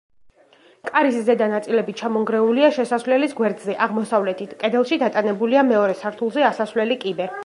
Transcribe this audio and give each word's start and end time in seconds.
კარის 0.89 1.17
ზედა 1.25 1.47
ნაწილები 1.51 1.93
ჩამონგრეულია 1.99 2.69
შესასვლელის 2.77 3.35
გვერდზე, 3.41 3.75
აღმოსავლეთით, 3.87 4.55
კედელში 4.65 4.99
დატანებულია 5.05 5.65
მეორე 5.73 5.99
სართულზე 6.01 6.47
ასასვლელი 6.53 6.99
კიბე. 7.05 7.29